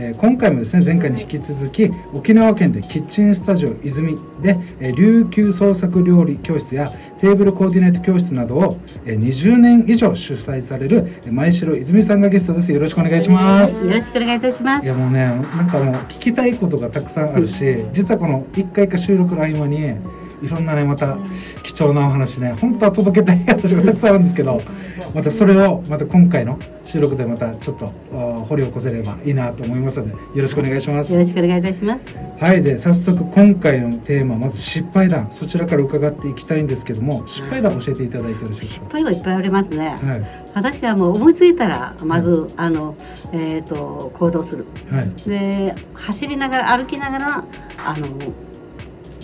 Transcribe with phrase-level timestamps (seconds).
[0.00, 12.72] えー今回もですね前回に引き続き沖縄県でキッチンスタジオ泉で、えー琉球創作料理教室やテーブルコーディネート教室などを、えー20年以上主催されるえー前城泉さんがゲストです。
[12.72, 13.86] よろしくお願いします。
[13.88, 14.84] よろしくお願いいたします。
[14.84, 19.96] いやもうねなんかもう聞きたいことがたくさんあるし実はこの1回か収録の合間に
[20.42, 21.16] いろんなねまた
[21.62, 22.56] 貴重なお話ね。
[22.60, 24.60] 本当は届けたい話がたくさんあるんですけど
[25.14, 27.86] またそれをまた今回の収録でまたちょっと
[28.48, 31.12] 掘り起こせればいいなと思いますのでよろしくお願いします。
[31.12, 32.28] よろしくお願いいたします。
[32.38, 40.50] はいで早速今回のテーマまず失敗談そちらから伺っていきたいんですけども失敗談教えていただいてよろしいです失か敗はいっぱいありますね、はい。
[40.54, 42.94] 私はもう思いついたらまず、あの
[43.32, 44.66] えっ、と行動する。
[44.90, 45.28] はい。
[45.28, 47.44] で走りながら歩きながら
[47.84, 48.06] あの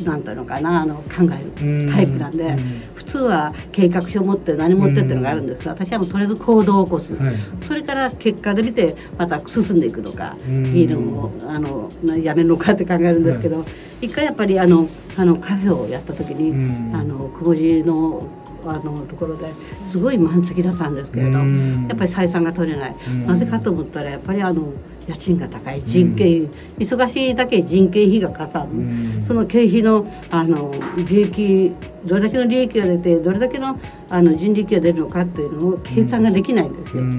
[0.03, 2.59] なんていうのかなあの考えるタイプなんでう
[2.95, 7.35] 普通は計画書を持って何持ってっていうのがあるんですけど私はもうとりあえず行動を起こす、はい。
[7.67, 10.67] それから結果で見てまた進んでいくのか、うん。
[10.67, 13.65] いいのをあのなやめるのかって考えるんですけど、
[14.01, 16.97] 一回やっぱりあのあのカフェをやった時に、うん。
[16.97, 18.29] あの久保寺の
[18.71, 19.53] あのところで
[19.91, 21.87] すごい満席だったんですけれど、うん。
[21.89, 23.27] やっぱり採算が取れない、うん。
[23.27, 24.73] なぜかと思ったらやっぱりあの
[25.07, 29.25] 家賃が高い人件費、忙しいだけ人件費がかさる、うん。
[29.27, 30.75] その経費のあの
[31.09, 31.73] 利益
[32.07, 33.79] どれだけの利益が出てどれだけの
[34.11, 37.11] あの人力が出るのかっていうのを計算ができないんですうよ。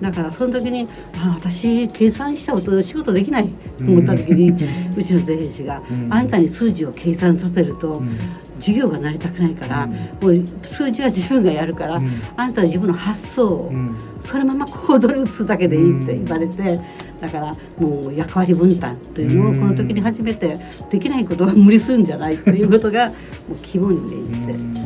[0.00, 4.50] んだからその時にあ私計算したこと仕事できないと思った時に、
[4.96, 6.12] うちの税理士が、うん。
[6.12, 8.18] あんたに数字を計算させると、うん。
[8.58, 10.38] 事業が成りたくないから、うん。
[10.38, 12.10] もう数字は自分がやるから、うん。
[12.36, 13.96] あんたは自分の発想を、うん。
[14.24, 16.80] そのまま行動に移すだけでいいって言われて、
[17.20, 20.54] だからもう役割分担というのをこの時に初めて
[20.90, 23.16] できないことは無理するんじゃないっていうことがもう
[23.62, 24.00] 肝に
[24.46, 24.79] 銘じて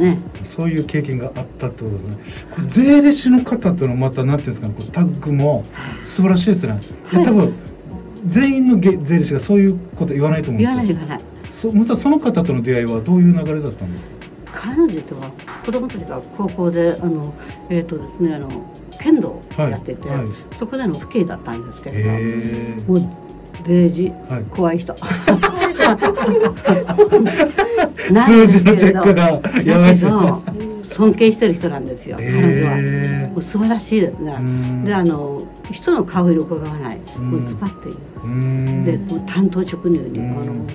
[0.00, 0.18] ね。
[0.44, 2.16] そういう経験があったってことですね。
[2.50, 5.62] これ税理士の方とのまたなんていうんですかね、こうタッグも
[6.04, 6.78] 素晴らしいですね。
[7.04, 7.54] はい多分
[8.26, 10.98] 全員のげ税理士がそういうこと言わないと思うん言ですよ。
[10.98, 11.52] わない言わない。
[11.52, 14.10] そまたその方との出会いはどういう流れだったんですか？
[14.52, 15.30] 彼女とは
[15.64, 17.32] 子供たちが高校であの
[17.70, 18.48] えっ、とですねあの
[19.00, 20.28] 剣道をやってて、はいはい
[20.58, 22.76] そこでの父兄だったんですけれど、へえ。
[22.86, 23.00] もう
[23.66, 24.44] デジはい。
[24.50, 24.94] 怖い人。
[28.12, 30.42] 数字のチェックがやばいですよ
[30.82, 32.76] 尊敬してる人なんですよ、彼女は。
[32.76, 34.00] へもう素晴らしい。
[34.00, 34.36] ですね
[34.84, 37.30] であの人の顔色を伺わない、うん。
[37.30, 37.96] もうズバッていう。
[38.24, 38.84] うん。
[38.84, 40.66] でもう担当直入に、うんあの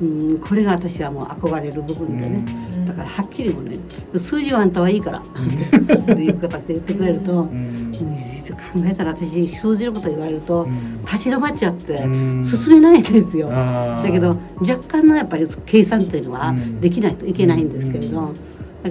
[0.00, 2.44] うんこれが私はもう憧れる部分でね、
[2.86, 3.78] だからはっきりもね
[4.18, 7.48] 数字はあんたはいいからっていう形で言ってくれると、うん。
[7.50, 8.26] うん
[8.56, 10.76] 考えたら私数字のこと言われるとうん。
[11.04, 12.48] 立ち止まっちゃってうん。
[12.48, 13.48] 進めないんですよ。
[13.48, 16.80] だけど若干のやっぱり計算というのはうん。
[16.80, 18.34] できないといけないんですけれど、うん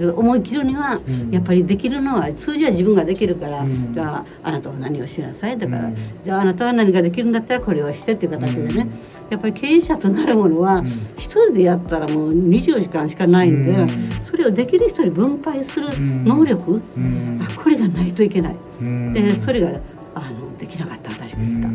[0.00, 1.30] けど思い切るにはうん。
[1.30, 3.92] やっぱりできるのは数字は自分ができるから、うん。
[3.94, 5.96] じゃああなたは何をしなさいだから、うん。
[6.24, 8.88] じゃああなたは何ができるんだったらこれをしてっていう形でね、
[9.30, 10.86] やっぱり経営者となるものはうん。
[11.16, 13.88] 一人でやったらもう24時間しかないんで、うん。
[14.24, 17.40] それをできる人に分配するん能力、うん。
[17.42, 18.56] あこれがないといけない。
[18.84, 19.12] うん。
[19.12, 19.72] でそれが
[20.14, 21.68] あのできなかった私でした。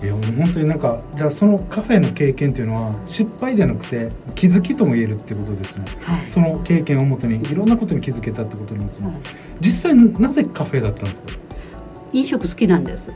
[0.00, 5.84] うんいやもう本当になんかじゃあそのカフェの経験っていうのは失敗ではなくて気づきとも言えるってことですね。
[6.02, 6.26] はい。
[6.26, 9.06] その経験をもとにいろんなことに気づけたってことなんですね。
[9.08, 9.16] はい。
[9.60, 11.26] 実際なぜカフェだったんですか？
[12.12, 13.10] 飲食好きなんです。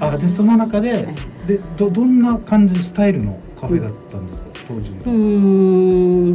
[0.00, 1.06] あでその中で
[1.46, 4.48] でどどんな感じスタイルのカフェだったんですか？
[4.68, 6.34] 当時うーん。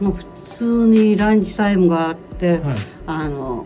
[0.00, 2.76] もう普通にランチタイムがあって、はい。
[3.06, 3.64] あの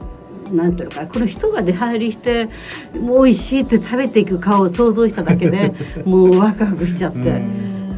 [0.55, 2.49] なんていうのかなこの人が出入りして
[2.95, 5.73] もう美味しいって食べていく顔を想像しただけで
[6.05, 7.43] もうワクワクしちゃって、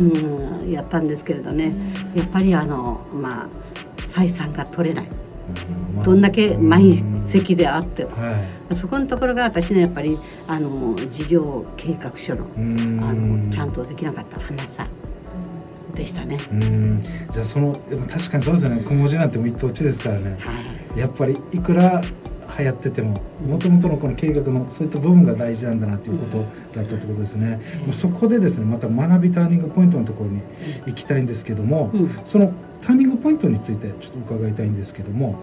[0.00, 1.74] うん、やったんですけれどね。
[2.14, 3.62] やっぱりあのまあ
[4.02, 5.08] 採算が取れない。
[6.04, 6.90] どんだけ満
[7.28, 8.10] 席であっても。
[8.12, 8.30] は
[8.70, 8.74] い。
[8.74, 10.16] そこのところが私のやっぱり
[10.48, 13.00] あの事業計画書のうん。
[13.02, 14.86] あのちゃんとできなかった甘さ
[15.94, 16.38] でしたね。
[16.52, 17.02] うん。
[17.30, 17.74] じゃあその
[18.08, 18.82] 確かにそうですよね。
[18.82, 20.38] 小文字なんてもう一等地ですからね。
[20.40, 20.52] は
[20.96, 20.98] い。
[20.98, 22.02] やっぱりいくら
[22.58, 30.43] 流行っててももともとのこの計画のそういった部分が大事なんだなっていうことだったってことですね、もうそこでですねまた学びターニングポイントのところに
[30.87, 32.10] 行きたいんですけども、うん。
[32.25, 35.38] そのターニングポイントについてちょっと伺いたいんですけども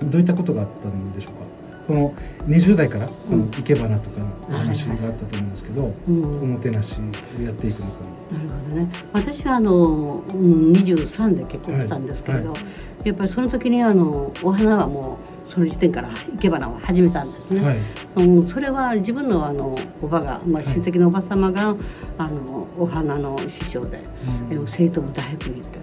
[0.00, 0.10] うん。
[0.10, 1.59] どういったことがあったんでしょうか？
[1.90, 2.14] この
[2.46, 6.24] 20代からこの生け花とかのお話があったと思うんですけど、うん。
[6.24, 8.38] おもてなしをやっていくのかな。
[8.38, 8.88] るほどね。
[9.12, 12.56] 私はあのうん23で結婚したんですけれど、は
[13.04, 17.60] やっぱりその時にあのお花はもうその時点から生け花を始めたんですね。
[17.60, 17.78] はい。
[18.18, 20.72] うん、それは自分のあのおばが、まあ、はい。
[20.72, 21.74] 親戚のおば様が、
[22.18, 24.04] あのお花の師匠で、
[24.50, 24.64] うん。
[24.64, 25.78] え生徒も大学に行って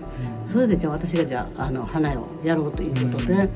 [0.51, 3.49] それでじゃあ私がじゃああの花をやろうということで、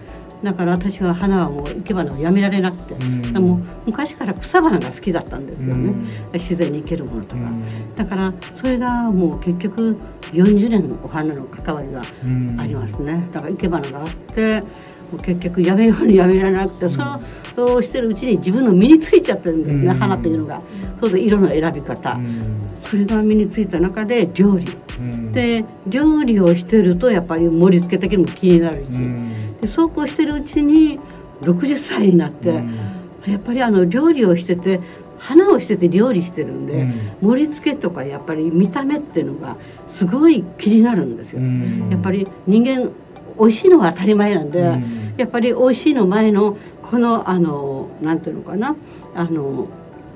[0.43, 3.45] だから私は花はもう生け花をやめられなくて、うん。
[3.45, 6.07] もう昔から草花が好きだったんですよね、うん。
[6.33, 7.95] 自然に生けるものとか、うん。
[7.95, 9.97] だからそれがもう結局
[10.33, 12.59] 40年お花の関わりがうん。
[12.59, 13.29] ありますね。
[13.33, 14.67] だから生け花があっても
[15.13, 17.21] う結局やめようにやめられなくて、その
[17.55, 19.97] そうしてるうちに自分の身についちゃってるんですね、うん。
[19.97, 20.59] 花というのが。
[20.99, 22.39] そうで色の選び方、うん。
[22.83, 24.65] それが身についた中で料理。
[24.99, 25.31] うん。
[25.31, 29.57] で料理をしてるとやっぱり盛り付け的にも気になるし、うん。
[29.59, 30.99] でそうこうしてるうちに
[31.41, 33.31] 60歳になって、うん。
[33.31, 34.79] やっぱりあの料理をしてて
[35.17, 36.93] 花をしてて料理してるんで、うん。
[37.21, 39.57] 盛り付けとかやっぱり見た目っていうのが
[39.87, 41.39] すごい気になるんですよ。
[41.39, 41.89] うん。
[41.91, 42.91] やっぱり人間
[43.39, 45.13] 美味しいのは当たり前なんで、うん。
[45.17, 48.75] やっぱり美味しいの前のこのあのなんていうのかな？
[49.15, 49.67] あの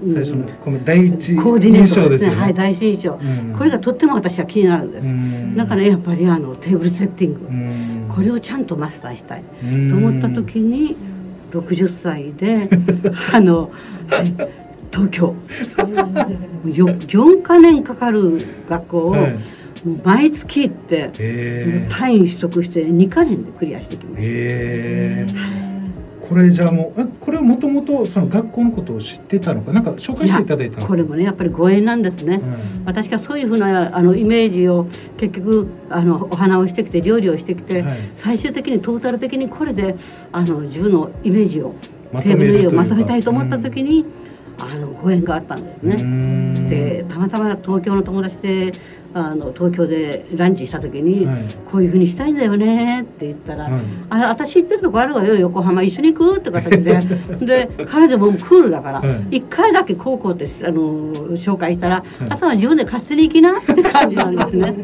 [0.03, 0.13] うん。
[0.13, 2.38] 最初のこの第一コーディネー印ト象ですよね。
[2.38, 3.56] はい第一印象、うん。
[3.57, 5.07] これがとっても私は気になるんです。
[5.07, 5.56] うん。
[5.56, 8.12] だからやっぱりあのテーブルセッティング、うん。
[8.13, 9.44] これをちゃんとマスターしたい。
[9.63, 9.89] うん。
[9.89, 10.95] と思った時に
[11.51, 12.69] 60歳で
[13.33, 13.71] あの、
[14.09, 14.33] はい、
[14.91, 15.35] 東京。
[16.65, 19.38] よ4か年かかる学校を、はい
[19.85, 25.55] もう毎月行って、もうへ単位取得して2か年でクリアしてきまえしへえ。
[26.27, 29.71] これじゃあもうえこれはもともとその学校のことを知ってたのか？
[29.71, 30.81] なんか紹介していただいたんでた。
[30.81, 30.87] すか？
[30.87, 32.41] これもねやっぱりご縁なんですね。
[32.83, 34.87] 私がそういうふうなあのイメージを
[35.17, 37.99] 結局あのお花をしてきて料理をしてきて、うんはい。
[38.15, 39.95] 最終的にトータル的にこれで
[40.31, 41.75] あの自分のイメージを
[42.11, 44.03] まテーブルをまとめたいと思った時に、
[44.57, 46.03] あのご縁があったんですね。
[46.03, 48.73] ねでたまたま東京の友達で
[49.17, 51.45] あの東京でランチした時に、はい。
[51.71, 53.81] こういうふうにしたいんだよねって言ったら、はい。
[54.09, 57.00] あ私行ってるとこあるわよ横浜一緒に行くって形で。
[57.39, 59.38] で彼でもクールだからはい。
[59.38, 62.03] 一、回だけ高校ってあの紹介したら、い。
[62.27, 64.75] あとは自分で勝手に行きなって感じなんですね。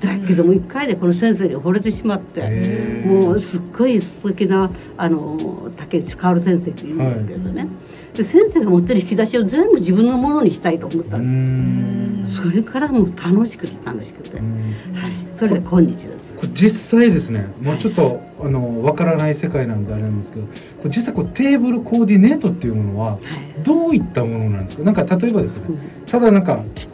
[0.00, 7.66] だけども一回でこの先生に惚れてしまってもうすっごい素敵なあの竹内薫先生っていうんですけどね、
[8.14, 14.64] で先生が持ってる引き出しを全部自分のものにしたいと思ったんうです、んそれからもう楽しくて楽しくて、うん。
[14.94, 16.14] はい、それで今日です。
[16.36, 17.46] これ実際ですね。
[17.60, 20.52] もうちょっとあのわからない世界なんであれなんですけどこ
[20.84, 23.62] れ実際こうテーブルコーディネートっていうものははい。
[23.62, 24.84] どういったものなんですか？
[24.84, 25.78] なんか例えばですねうん。
[26.06, 26.86] ただなんかき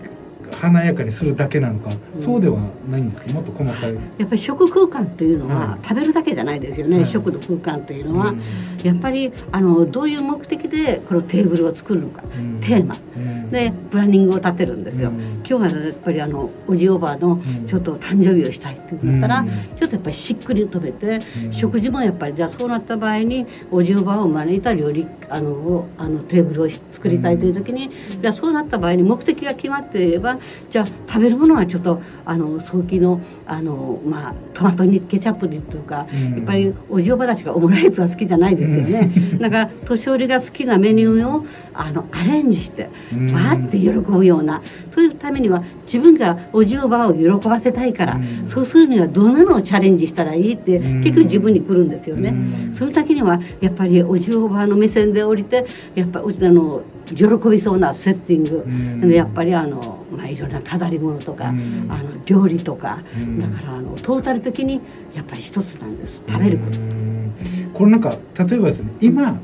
[0.61, 2.21] 華やかにするだけなのか、うん。
[2.21, 2.59] そうでは
[2.89, 3.33] ないんですか？
[3.33, 8.41] もっと細かい、やっぱり食空間っていうのは、はい食べるだけじゃないですよね、はい食の空間というのは、うん。
[8.83, 12.61] やっぱりあのどういう目的でこのテーブルを作るのか、うん。
[12.61, 12.97] テーマ。
[13.17, 13.49] うん。
[13.49, 15.33] でプランニングを立てるんですよ、うん。
[15.37, 17.67] 今日はやっぱりあのおじおばあのん。
[17.67, 19.49] ちょっと誕生日をしたいって言ったら、うん。
[19.49, 19.55] ちょ
[19.87, 21.53] っとやっぱりしっくりとめて、うん。
[21.53, 27.91] 食事もやっぱりじゃあそうなった場合におじおばあを招いた料理あのをあのテーブルを作りたいという時に、
[28.21, 30.39] じゃあそうなった場合に目的が決まっていれば
[30.71, 36.37] じゃあ食べるものはちょっとあの早期のあの、まあ、トマトにケチャップにとか、うん。
[36.37, 39.11] やっぱりおじおばたちがオムライスは好きじゃないですよね、
[39.41, 41.45] だから年寄りが好きなメニューを
[41.75, 43.33] あのアレンジしてうん。
[43.33, 44.63] わーって喜ぶような
[44.93, 48.45] そういうためには自分がおじおばを喜ばせたいから、うん。
[48.45, 51.01] そうするにはどんなのをチャレンジしたらいいって、うん。
[51.03, 52.31] 結局自分に来るんですよね。
[52.31, 52.75] うん。
[52.75, 56.83] その時にはやっぱりおじおばの目線で降りてやっぱあの
[57.15, 59.01] 喜びそうなセッティング、うん。
[59.01, 61.87] でやっぱりあの、まあ、いろんな飾り物とか、うん。
[61.91, 63.39] あの料理とか、うん。
[63.39, 64.81] だからあのトータル的に
[65.15, 66.23] やっぱり一つなんです。
[66.29, 66.79] 食べること。
[66.79, 67.33] うん。
[67.73, 69.41] これなんか例えばですね今、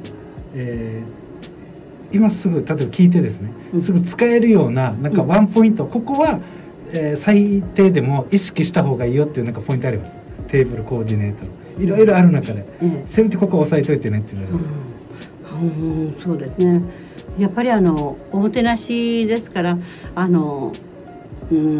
[0.55, 1.27] えー
[2.13, 3.81] 今すぐ例えば聞いてですね、うん。
[3.81, 6.40] すぐ使えるようななんかワンポイント、ここは、
[6.93, 10.17] えー最低でも意識した方がいいよっていうなんかポイントあります。
[10.47, 11.45] テーブルコーディネート。
[11.45, 11.50] の
[11.83, 12.64] いろいろある中で。
[12.81, 13.02] ええ。
[13.07, 14.73] せめてここ押さえといてねっていうのあります、うん、
[15.61, 16.81] うんそうですね。
[17.39, 19.79] やっぱりあのおもてなしですから
[20.15, 20.73] あの
[21.51, 21.79] うんうんう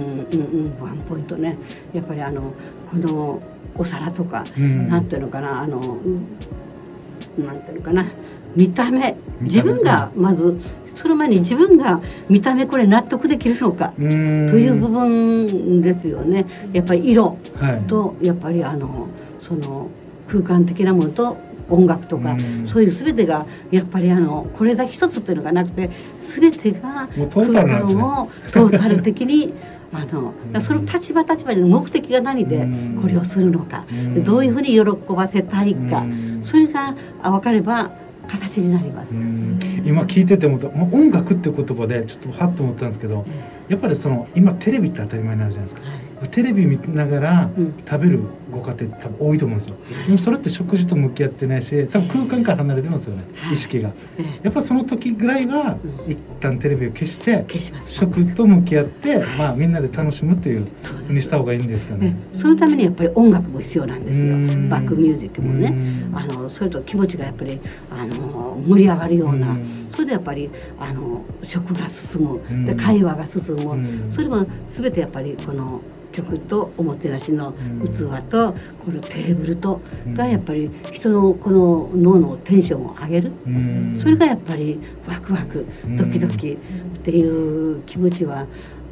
[0.69, 1.57] んワンポイントね。
[1.93, 2.53] やっぱりあの
[2.91, 3.41] この
[3.79, 4.89] お皿とか、うん。
[4.89, 8.07] なんていうのかなあのうんなんていうのかな
[8.55, 9.17] 見た目。
[9.41, 10.59] 自分がまず
[10.95, 16.47] その前に自分が見た目これ納得できるのかという部分ですよね。
[16.73, 17.81] やっぱり色はい。
[17.87, 19.09] とやっぱりあの
[19.43, 19.91] その
[20.27, 21.37] 空間的なものと
[21.69, 22.69] 音楽とか、うん。
[22.69, 25.91] そういう全てがやっぱりあのこれだけ一つっていうのがなくて
[26.37, 29.55] 全てが空間をトータル的に
[29.93, 30.61] あのうん。
[30.61, 32.99] その立場立場での目的が何でうん。
[33.01, 33.85] これをするのか、
[34.25, 34.83] どういうふうに喜
[35.15, 36.41] ばせたいか、うん。
[36.43, 37.93] それがあ分かれば
[38.29, 39.11] 形になります。
[39.13, 39.59] うん。
[39.85, 43.25] 今聞いてて思った、まあ、音楽って言葉でちょっとハッと思ったんですけど
[43.69, 45.89] やっぱりその今テレビって当たり前になるじゃないですか。
[45.89, 47.75] はいテレビ見ながらうん。
[47.89, 48.21] 食べる
[48.51, 49.77] ご家庭多分多いと思うんですよ。
[50.07, 53.55] でもそれって食事と向き合ってないし多分空間から離れてますよねはい。
[53.55, 53.91] 意識が。
[54.19, 56.13] えやっぱその時ぐらいはうん。
[56.13, 57.45] 一旦テレビを消して
[57.87, 62.17] 食と向き合ってまあみんなで楽しむというふうにした方がいいんですかね。
[62.35, 64.65] えそのためにやっぱり音楽も必要なんですうん。
[64.65, 65.69] よバックミュージックもね。
[65.69, 66.17] うん。
[66.17, 72.35] あのそれと気持ちがやっぱりあの盛り上がるようなうんそれでやっぱりあの食が進む。
[72.35, 72.67] うん。
[72.67, 74.13] で会話が進む、うん。
[74.13, 75.81] それも全てやっぱりこの
[76.13, 77.89] 曲とおもてなしのうん。
[77.89, 78.53] 器と
[78.85, 80.15] このテーブルとうん。
[80.15, 83.33] がやっぱり人のこの脳のテンションを上げる。
[83.47, 83.99] うん。
[84.03, 85.97] それがやっぱりワクワクうん。
[85.97, 86.57] ドキドキっ
[87.03, 88.45] ていう気持ちは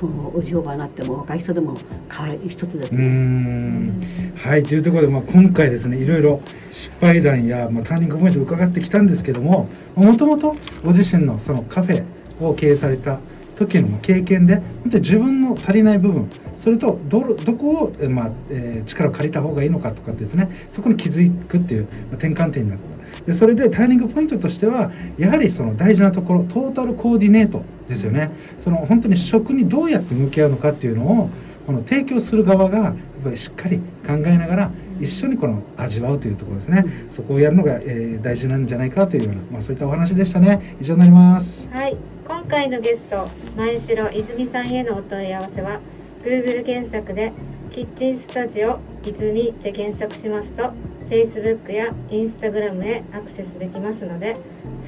[0.03, 1.77] もうおじおばになっても若い人でも
[2.11, 2.95] 変わる一つです。
[2.95, 12.05] はいというところで、まあ、今回ですねいろいろ失敗談や、まあ、ターニングポイント伺ってきたんですけどももともとご自身のそのカフェ
[12.41, 13.21] を経営された
[13.57, 20.49] 時の経験で本当に自分の足りない部分それとどどこを、えまあえー力を借りた方がいいのかとかですね。
[20.69, 22.95] そこに気づくっていう、まあ転換点になった。
[23.27, 28.31] でそれでターニングポイントとしてはやはりその大事なところトータルコーディネートですよね。
[28.59, 31.31] その本当に食にどうやって向き合うのかっていうのを
[31.67, 34.71] この提供する側がやっぱりしっかり考えながら
[35.01, 36.85] 一緒にこの味わうというところですね。
[37.09, 40.77] そこをやるのが、えー大事なんじゃないかというような、まあ、そういったお話でしたね。
[40.81, 41.69] 以上になります。
[41.71, 41.97] はい、
[42.27, 45.81] 今回のゲスト前城泉さんへのお問い合わせは
[46.25, 47.33] Google 検索で
[47.71, 50.73] 「キッチンスタジオ泉」で検索しますと
[51.11, 54.37] Facebook や Instagram へアクセスできますので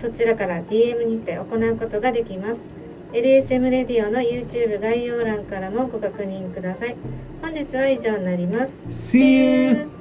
[0.00, 2.56] そちらから DM にて行うことができます。
[3.12, 6.96] LSM レディオの YouTube 概要欄からもご確認ください。
[7.40, 9.12] 本日は以上になります。
[9.12, 9.95] See you!